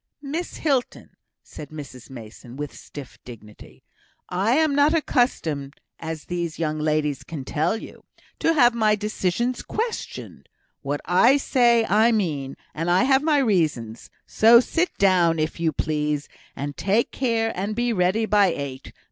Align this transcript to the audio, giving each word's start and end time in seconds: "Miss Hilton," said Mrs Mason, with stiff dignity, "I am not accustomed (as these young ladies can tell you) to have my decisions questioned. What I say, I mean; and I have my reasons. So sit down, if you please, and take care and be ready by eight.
"Miss 0.23 0.57
Hilton," 0.57 1.11
said 1.43 1.69
Mrs 1.69 2.09
Mason, 2.09 2.55
with 2.57 2.73
stiff 2.75 3.19
dignity, 3.23 3.83
"I 4.29 4.53
am 4.55 4.73
not 4.73 4.95
accustomed 4.95 5.79
(as 5.99 6.25
these 6.25 6.57
young 6.57 6.79
ladies 6.79 7.23
can 7.23 7.45
tell 7.45 7.77
you) 7.77 8.03
to 8.39 8.55
have 8.55 8.73
my 8.73 8.95
decisions 8.95 9.61
questioned. 9.61 10.49
What 10.81 11.01
I 11.05 11.37
say, 11.37 11.85
I 11.85 12.11
mean; 12.11 12.57
and 12.73 12.89
I 12.89 13.03
have 13.03 13.21
my 13.21 13.37
reasons. 13.37 14.09
So 14.25 14.59
sit 14.59 14.89
down, 14.97 15.37
if 15.37 15.59
you 15.59 15.71
please, 15.71 16.27
and 16.55 16.75
take 16.75 17.11
care 17.11 17.53
and 17.55 17.75
be 17.75 17.93
ready 17.93 18.25
by 18.25 18.47
eight. 18.47 18.91